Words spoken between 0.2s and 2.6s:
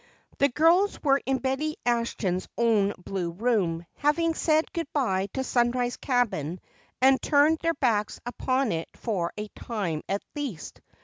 The girls were in Betty Ashton's